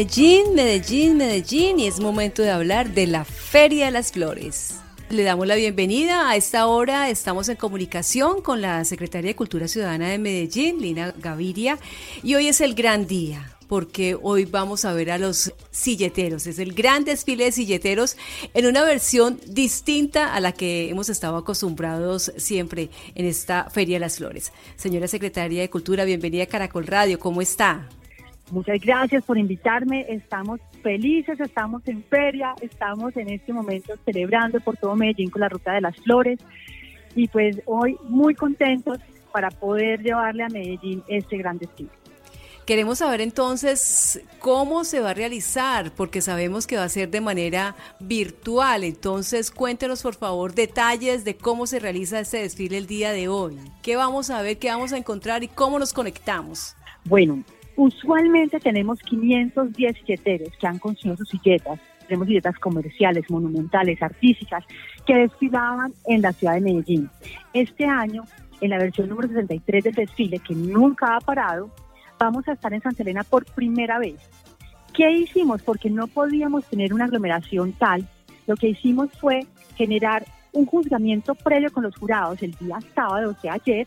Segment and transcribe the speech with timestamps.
[0.00, 4.76] Medellín, Medellín, Medellín y es momento de hablar de la Feria de las Flores.
[5.10, 6.30] Le damos la bienvenida.
[6.30, 11.12] A esta hora estamos en comunicación con la Secretaria de Cultura Ciudadana de Medellín, Lina
[11.18, 11.78] Gaviria,
[12.22, 16.46] y hoy es el gran día porque hoy vamos a ver a los silleteros.
[16.46, 18.16] Es el gran desfile de silleteros
[18.54, 24.00] en una versión distinta a la que hemos estado acostumbrados siempre en esta Feria de
[24.00, 24.50] las Flores.
[24.76, 27.20] Señora Secretaria de Cultura, bienvenida a Caracol Radio.
[27.20, 27.86] ¿Cómo está?
[28.50, 30.06] Muchas gracias por invitarme.
[30.08, 35.48] Estamos felices, estamos en feria, estamos en este momento celebrando por todo Medellín con la
[35.48, 36.40] Ruta de las Flores
[37.14, 38.98] y pues hoy muy contentos
[39.32, 41.90] para poder llevarle a Medellín este gran destino.
[42.66, 47.20] Queremos saber entonces cómo se va a realizar, porque sabemos que va a ser de
[47.20, 48.84] manera virtual.
[48.84, 53.58] Entonces, cuéntenos por favor detalles de cómo se realiza este desfile el día de hoy.
[53.82, 56.76] ¿Qué vamos a ver, qué vamos a encontrar y cómo nos conectamos?
[57.04, 57.42] Bueno,
[57.80, 61.80] usualmente tenemos 510 silleteros que han construido sus silletas.
[62.06, 64.64] Tenemos silletas comerciales, monumentales, artísticas,
[65.06, 67.08] que desfilaban en la ciudad de Medellín.
[67.54, 68.24] Este año,
[68.60, 71.70] en la versión número 63 del desfile, que nunca ha parado,
[72.18, 74.16] vamos a estar en Santa Elena por primera vez.
[74.92, 75.62] ¿Qué hicimos?
[75.62, 78.06] Porque no podíamos tener una aglomeración tal.
[78.46, 83.40] Lo que hicimos fue generar un juzgamiento previo con los jurados el día sábado, o
[83.40, 83.86] sea, ayer,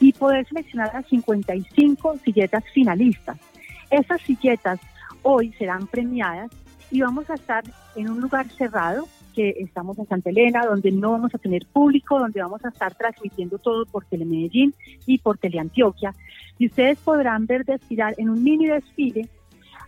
[0.00, 3.38] y poder seleccionar las 55 silletas finalistas.
[3.90, 4.80] Esas silletas
[5.22, 6.50] hoy serán premiadas
[6.90, 7.62] y vamos a estar
[7.94, 12.18] en un lugar cerrado que estamos en Santa Elena, donde no vamos a tener público,
[12.18, 14.74] donde vamos a estar transmitiendo todo por Telemedellín
[15.06, 16.14] y por Teleantioquia.
[16.58, 19.28] Y ustedes podrán ver desfilar en un mini desfile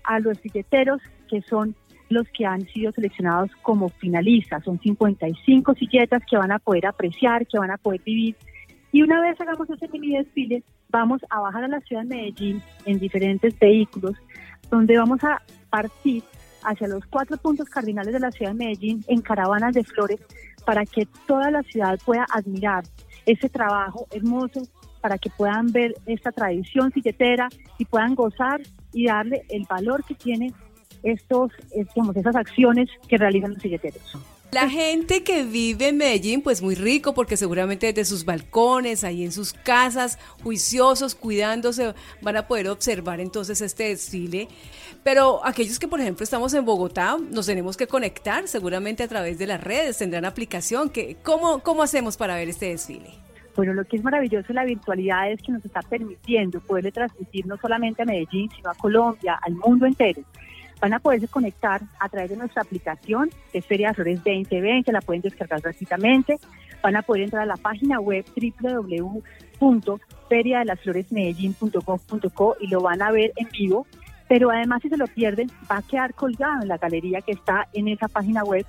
[0.04, 1.74] a los silleteros que son
[2.08, 4.64] los que han sido seleccionados como finalistas.
[4.64, 8.36] Son 55 silletas que van a poder apreciar, que van a poder vivir.
[8.92, 12.62] Y una vez hagamos ese mini desfile, vamos a bajar a la ciudad de Medellín
[12.84, 14.12] en diferentes vehículos,
[14.70, 16.22] donde vamos a partir
[16.62, 20.20] hacia los cuatro puntos cardinales de la ciudad de Medellín en caravanas de flores
[20.66, 22.84] para que toda la ciudad pueda admirar
[23.24, 24.62] ese trabajo hermoso,
[25.00, 28.60] para que puedan ver esta tradición silletera y puedan gozar
[28.92, 30.52] y darle el valor que tienen
[31.02, 31.50] estos,
[31.94, 34.18] digamos, esas acciones que realizan los silleteros.
[34.52, 39.24] La gente que vive en Medellín, pues muy rico, porque seguramente desde sus balcones, ahí
[39.24, 44.48] en sus casas, juiciosos, cuidándose, van a poder observar entonces este desfile.
[45.02, 49.38] Pero aquellos que, por ejemplo, estamos en Bogotá, nos tenemos que conectar seguramente a través
[49.38, 50.90] de las redes, tendrán aplicación.
[50.90, 53.08] Que, ¿cómo, ¿Cómo hacemos para ver este desfile?
[53.56, 57.46] Bueno, lo que es maravilloso de la virtualidad es que nos está permitiendo poderle transmitir
[57.46, 60.22] no solamente a Medellín, sino a Colombia, al mundo entero
[60.82, 64.90] van a poderse conectar a través de nuestra aplicación, que es Feria de Flores 2020,
[64.90, 66.40] la pueden descargar gratuitamente,
[66.82, 68.24] van a poder entrar a la página web
[69.60, 73.86] www.feriadelasfloresmedellin.gov.co y lo van a ver en vivo,
[74.28, 77.68] pero además si se lo pierden va a quedar colgado en la galería que está
[77.72, 78.66] en esa página web.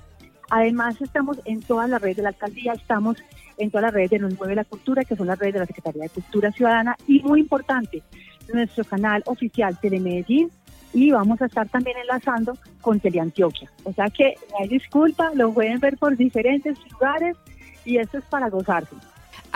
[0.50, 3.16] Además estamos en todas las redes de la alcaldía, estamos
[3.58, 5.66] en todas las redes de Nos Mueve la Cultura, que son las redes de la
[5.66, 8.04] Secretaría de Cultura Ciudadana, y muy importante,
[8.52, 10.52] nuestro canal oficial Telemedellín,
[10.94, 13.70] y vamos a estar también enlazando con Teleantioquia.
[13.82, 17.36] O sea que no hay disculpa, lo pueden ver por diferentes lugares
[17.84, 18.94] y esto es para gozarse.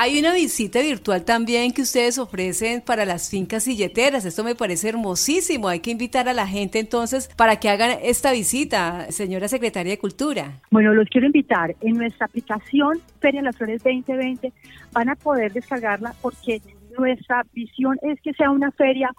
[0.00, 4.24] Hay una visita virtual también que ustedes ofrecen para las fincas silleteras.
[4.24, 5.66] Esto me parece hermosísimo.
[5.66, 9.98] Hay que invitar a la gente entonces para que hagan esta visita, señora secretaria de
[9.98, 10.60] Cultura.
[10.70, 11.74] Bueno, los quiero invitar.
[11.80, 14.52] En nuestra aplicación Feria de las Flores 2020
[14.92, 16.62] van a poder descargarla porque
[16.96, 19.10] nuestra visión es que sea una feria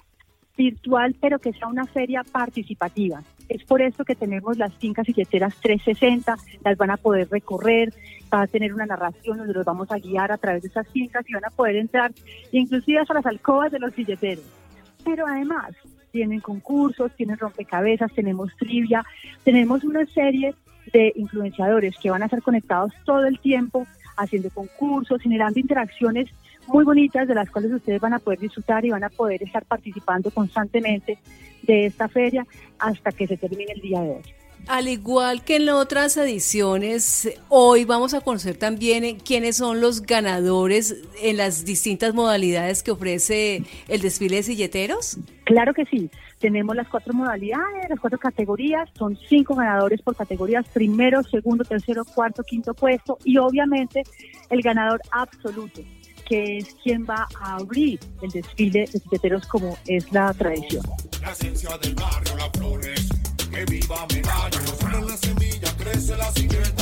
[0.60, 3.24] virtual, pero que sea una feria participativa.
[3.48, 7.94] Es por eso que tenemos las fincas silleteras 360, las van a poder recorrer,
[8.32, 11.24] va a tener una narración donde los vamos a guiar a través de esas fincas
[11.30, 12.12] y van a poder entrar
[12.52, 14.44] inclusive hasta las alcobas de los silleteros.
[15.06, 15.72] Pero además
[16.12, 19.06] tienen concursos, tienen rompecabezas, tenemos trivia,
[19.46, 20.54] tenemos una serie
[20.92, 23.88] de influenciadores que van a estar conectados todo el tiempo
[24.18, 26.30] haciendo concursos, generando interacciones
[26.68, 29.66] muy bonitas de las cuales ustedes van a poder disfrutar y van a poder estar
[29.66, 31.18] participando constantemente
[31.64, 32.46] de esta feria
[32.78, 34.22] hasta que se termine el día de hoy.
[34.68, 40.96] Al igual que en otras ediciones, hoy vamos a conocer también quiénes son los ganadores
[41.22, 45.18] en las distintas modalidades que ofrece el desfile de silleteros.
[45.46, 50.68] Claro que sí, tenemos las cuatro modalidades, las cuatro categorías, son cinco ganadores por categorías,
[50.72, 53.18] primero, segundo, tercero, cuarto, quinto puesto.
[53.24, 54.04] Y obviamente
[54.52, 55.82] el ganador absoluto
[56.30, 60.84] que es quien va a abrir el desfile de silleteros como es la tradición.
[61.22, 63.10] La esencia del barrio, las flores,
[63.50, 64.60] que viva Medallo.
[64.80, 66.79] Solo la semilla crece la silleta.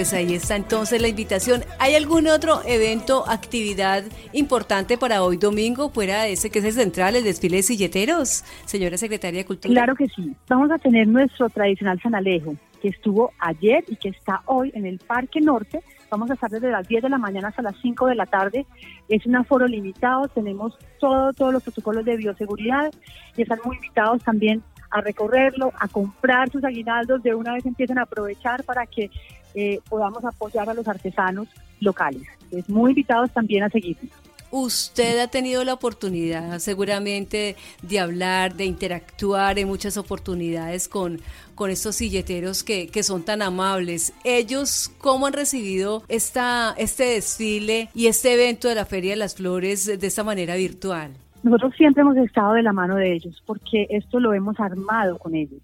[0.00, 1.62] Pues ahí está entonces la invitación.
[1.78, 4.02] ¿Hay algún otro evento, actividad
[4.32, 8.42] importante para hoy domingo, fuera de ese que es el central, el desfile de silleteros,
[8.64, 9.74] señora secretaria de Cultura?
[9.74, 10.34] Claro que sí.
[10.48, 14.86] Vamos a tener nuestro tradicional San Alejo, que estuvo ayer y que está hoy en
[14.86, 15.82] el Parque Norte.
[16.08, 18.64] Vamos a estar desde las 10 de la mañana hasta las 5 de la tarde.
[19.06, 22.90] Es un aforo limitado, tenemos todo, todos los protocolos de bioseguridad
[23.36, 27.98] y están muy invitados también a recorrerlo, a comprar sus aguinaldos, de una vez empiecen
[27.98, 29.10] a aprovechar para que
[29.54, 31.48] eh, podamos apoyar a los artesanos
[31.80, 32.22] locales.
[32.50, 34.10] Es muy invitados también a seguirnos.
[34.52, 41.20] Usted ha tenido la oportunidad seguramente de hablar, de interactuar en muchas oportunidades con,
[41.54, 44.12] con estos silleteros que, que son tan amables.
[44.24, 49.36] Ellos, ¿cómo han recibido esta, este desfile y este evento de la Feria de las
[49.36, 51.12] Flores de esta manera virtual?
[51.44, 55.36] Nosotros siempre hemos estado de la mano de ellos porque esto lo hemos armado con
[55.36, 55.60] ellos.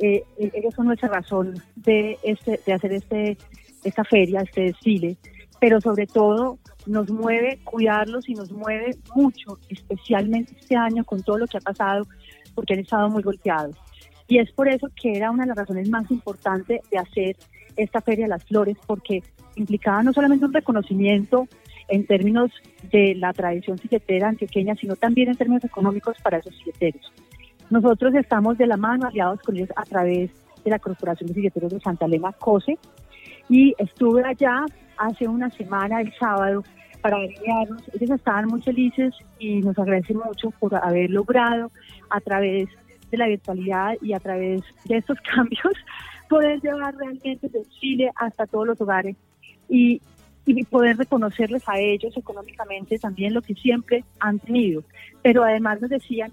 [0.00, 3.36] Eh, ellos son nuestra razón de, este, de hacer este,
[3.84, 5.16] esta feria, este desfile,
[5.60, 11.38] pero sobre todo nos mueve cuidarlos y nos mueve mucho, especialmente este año con todo
[11.38, 12.06] lo que ha pasado,
[12.54, 13.76] porque han estado muy golpeados.
[14.26, 17.36] Y es por eso que era una de las razones más importantes de hacer
[17.76, 19.22] esta Feria de las Flores, porque
[19.56, 21.46] implicaba no solamente un reconocimiento
[21.88, 22.50] en términos
[22.90, 27.12] de la tradición silletera antioqueña, sino también en términos económicos para esos silleteros.
[27.70, 30.30] Nosotros estamos de la mano, aliados con ellos a través
[30.64, 32.78] de la Corporación de Silleteros de Santa Elena, COSE,
[33.48, 34.64] y estuve allá
[34.98, 36.64] hace una semana, el sábado,
[37.00, 37.82] para alinearnos.
[37.94, 41.70] Ellos estaban muy felices y nos agradecen mucho por haber logrado
[42.10, 42.68] a través
[43.10, 45.74] de la virtualidad y a través de estos cambios
[46.28, 49.16] poder llevar realmente de Chile hasta todos los hogares
[49.68, 50.00] y,
[50.46, 54.82] y poder reconocerles a ellos económicamente también lo que siempre han tenido.
[55.22, 56.32] Pero además nos decían,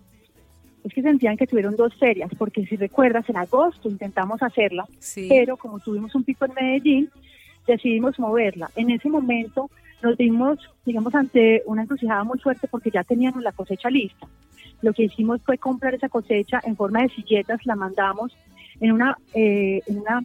[0.87, 4.85] es que sentían que tuvieron dos ferias, porque si recuerdas, en agosto intentamos hacerla,
[5.27, 7.09] pero como tuvimos un pico en Medellín,
[7.67, 8.69] decidimos moverla.
[8.75, 9.69] En ese momento
[10.01, 14.27] nos dimos, digamos, ante una encrucijada muy fuerte porque ya teníamos la cosecha lista.
[14.81, 18.35] Lo que hicimos fue comprar esa cosecha en forma de silletas, la mandamos
[18.79, 20.23] en una, eh, en una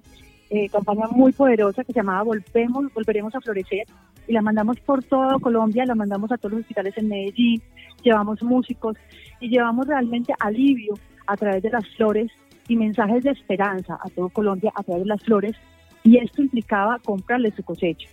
[0.50, 3.86] eh, campaña muy poderosa que se llamaba Volvemos, Volveremos a Florecer
[4.26, 7.62] y la mandamos por toda Colombia, la mandamos a todos los hospitales en Medellín,
[8.02, 8.96] llevamos músicos
[9.40, 10.94] y llevamos realmente alivio
[11.26, 12.30] a través de las flores
[12.68, 15.56] y mensajes de esperanza a todo Colombia a través de las flores
[16.04, 18.08] y esto implicaba comprarle su cosecha.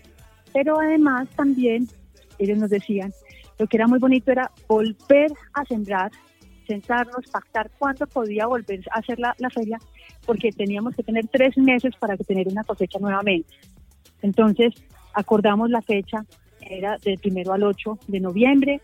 [0.54, 1.88] Pero además también
[2.40, 3.12] ellos nos decían,
[3.58, 6.12] lo que era muy bonito era volver a sembrar,
[6.66, 9.78] sentarnos, pactar cuánto podía volver a hacer la, feria,
[10.26, 13.54] porque teníamos que tener tres meses para tener una cosecha nuevamente.
[14.22, 14.74] Entonces
[15.14, 16.26] acordamos la fecha,
[16.62, 18.82] era del primero al 8 de noviembre,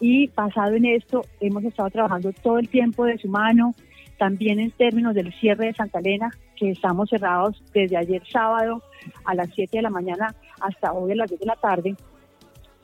[0.00, 3.74] y basado en esto hemos estado trabajando todo el tiempo de su mano,
[4.18, 8.82] también en términos del cierre de Santa Elena, que estamos cerrados desde ayer sábado
[9.24, 11.94] a las 7 de la mañana hasta hoy a las 10 de la tarde,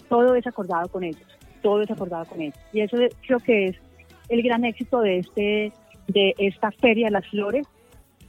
[0.09, 1.27] todo es acordado con ellos,
[1.63, 2.59] todo es acordado con ellos.
[2.73, 2.97] Y eso
[3.27, 3.77] creo que es
[4.29, 5.73] el gran éxito de, este,
[6.09, 7.67] de esta Feria de las Flores,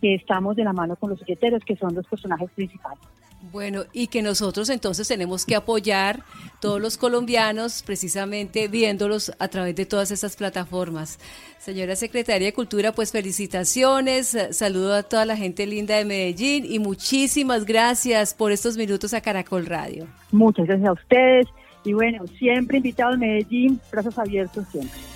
[0.01, 3.12] que estamos de la mano con los billeteros, que son los personajes principales.
[3.53, 6.23] Bueno, y que nosotros entonces tenemos que apoyar
[6.59, 11.19] todos los colombianos precisamente viéndolos a través de todas esas plataformas.
[11.59, 16.79] Señora Secretaria de Cultura, pues felicitaciones, saludo a toda la gente linda de Medellín y
[16.79, 20.07] muchísimas gracias por estos minutos a Caracol Radio.
[20.31, 21.45] Muchas gracias a ustedes
[21.83, 25.12] y bueno, siempre invitados a Medellín, brazos abiertos siempre.